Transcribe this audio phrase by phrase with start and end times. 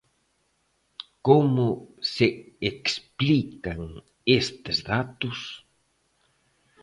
[1.27, 1.67] ¿Como
[2.13, 2.27] se
[2.71, 3.81] explican
[4.41, 5.39] estes datos?